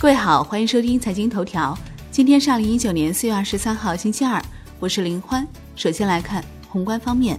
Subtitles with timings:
[0.00, 1.76] 各位好，欢迎收听财经头条。
[2.10, 4.42] 今天是二零一九年四月二十三号，星期二，
[4.78, 5.46] 我是林欢。
[5.76, 7.38] 首先来看宏观方面，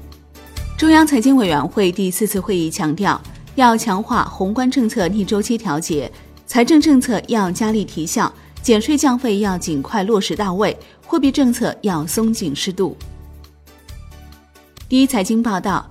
[0.77, 3.19] 中央财经委员会第四次会议强调，
[3.55, 6.11] 要强化宏观政策逆周期调节，
[6.45, 8.31] 财政政策要加力提效，
[8.61, 12.95] 减税降费要尽快落实到位，货币政策要松紧适度。
[14.87, 15.89] 第一财经报道。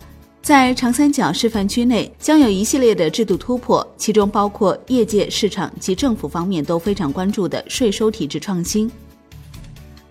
[0.50, 8.91] 在长三角示范区内，将有一系列的制度突破，其中包括业界、市场及政府方面都非常关注的税收体制创新。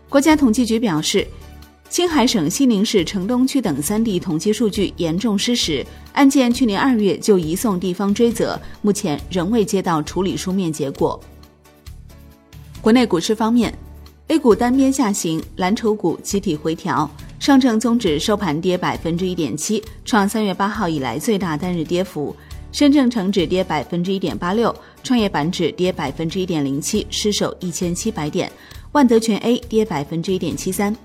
[0.07, 1.27] 国家统计局表示，
[1.89, 11.19] 青海省西宁市城东区等三地统计数据严重失实，案件去年二月就移送地方追责，目前仍未接到处理书面结果。
[12.79, 13.77] 国内股市方面
[14.29, 17.09] ，A 股单边下行，蓝筹股集体回调。
[17.39, 22.35] 上证综指收盘跌百分之一点七，创三月八号以来最大单日跌幅；
[22.71, 28.47] 深证成指跌百分之一点八六，创业板指跌百分之一点零七，失守一千七百点；
[28.91, 30.95] 万德全 A 跌百分之一点七三。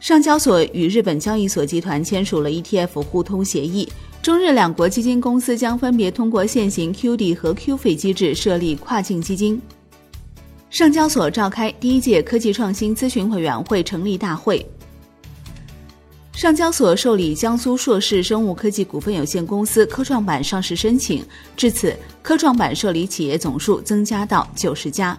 [0.00, 3.88] 上交所与日本交易所集团签署了 ETF 互通协议，
[4.20, 9.60] 中日两国基金公司将分别通过现行 QD 和 QF 机制设立跨境基金。
[10.70, 14.64] 上交所召开第一届科技创新咨询委员会成立大会。
[16.34, 21.24] 上交所受理江苏硕士生物科技股份有限公司科创板上市申请，
[21.56, 25.18] 至此科创板受理企业总数增加到九十家。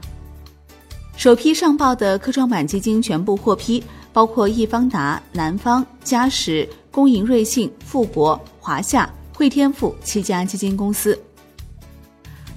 [1.17, 3.83] 首批上报的科创板基金全部获批，
[4.13, 11.19] 包括易方达、南方、嘉实、工银瑞信、富国、华夏、汇添富七家基金公司。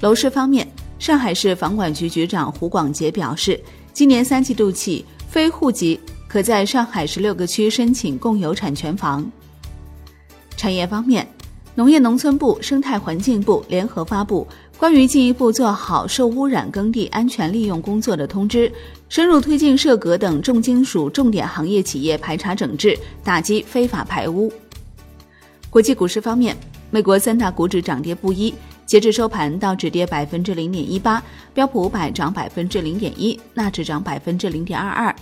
[0.00, 0.68] 楼市方面。
[1.02, 3.60] 上海市房管局局长胡广杰表示，
[3.92, 9.28] 今年三季度起，非户籍可在上海十六个区申请共有产权房。
[10.56, 11.26] 产业方面，
[11.74, 14.46] 农业农村部、生态环境部联合发布
[14.78, 18.70] 关于进一步做好受污染耕地安全利用工作的通知，
[19.08, 24.52] 深入推进涉镉等重金属重点行业企业排查整治，打击非法排污。
[25.68, 26.56] 国际股市方面，
[26.92, 28.54] 美国三大股指涨跌不一。
[28.86, 31.22] 截至收盘，道指跌百分之零点一八，
[31.54, 35.14] 标普五百涨百分之零点一，纳指涨百分之零点二二。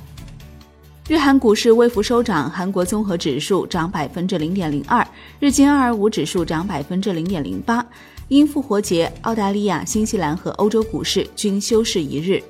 [1.09, 5.06] 日韩股市微幅收涨，韩国综合指数涨百分之零点零二，
[5.38, 7.84] 日经二二五指数涨百分之零点零八。
[8.28, 12.41] 因复活节，澳大利亚、新西兰和欧洲股市均休市一日。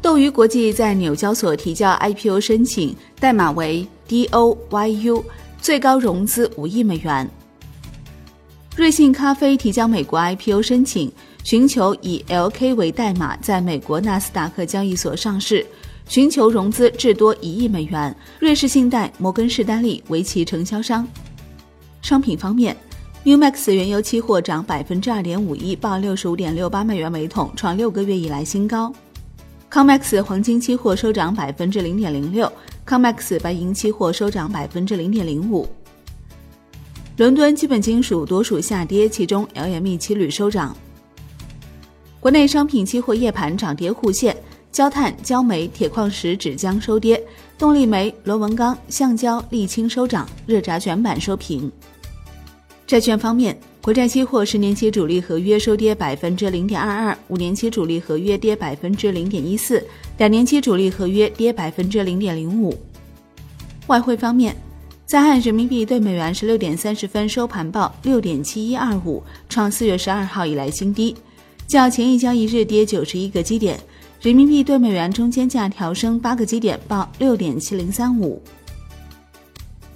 [0.00, 5.22] 斗鱼国际在纽交所提交 IPO 申请，代码为 DOYU，
[5.60, 7.28] 最高融资五亿美元。
[8.76, 11.10] 瑞幸咖啡提交美国 IPO 申请，
[11.42, 15.64] 寻求以 LK 为代码在美国纳斯达克交易所上市，
[16.06, 18.14] 寻求融资至多一亿美元。
[18.38, 21.08] 瑞士信贷、摩根士丹利为其承销商。
[22.02, 22.76] 商品方面
[23.24, 28.92] ，New Max 原油期货涨百分之二点五一，报六十五点六八美元每桶，创六个月以来新高。
[29.72, 32.52] Comex 黄金期货收涨百分之零点零六
[32.86, 35.66] ，Comex 白银期货收涨百分之零点零五。
[37.16, 40.76] 伦敦基本金属多数下跌，其中 LME 期铝收涨。
[42.20, 44.36] 国内商品期货夜盘涨跌互现，
[44.70, 47.22] 焦炭、焦煤、铁矿石、纸浆收跌，
[47.56, 51.72] 动力煤、螺纹钢、橡胶、沥青收涨，热轧卷板收平。
[52.86, 59.82] 债券方面，国债期货十年期主力合约收跌百分之零点二二，五年期主力合约跌百分之零点一四，
[60.18, 62.78] 两年期主力合约跌百分之零点零五。
[63.86, 64.54] 外汇方面。
[65.06, 71.14] 在岸人民币对美元十六点三十分收盘报六点七一二五，创四月十二号以来新低，
[71.68, 73.78] 较前一交易日跌九十一个基点。
[74.20, 78.42] 人民币对美元中间价调升八个基点，报六点七零三五。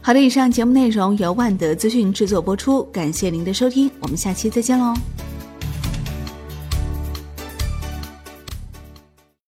[0.01, 4.95] 好的，以上节目内容由万德资讯制作播出，感谢您的收听，我们下期再见喽。